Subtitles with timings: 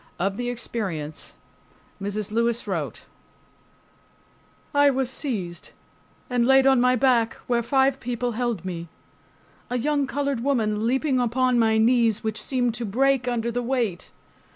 [0.17, 1.35] Of the experience
[2.01, 2.31] Mrs.
[2.31, 3.03] Lewis wrote:—
[4.73, 5.73] I was seized
[6.27, 8.87] and laid on my back, where five people held me,
[9.69, 14.09] a young colored woman leaping upon my knees, which seemed to break under the weight.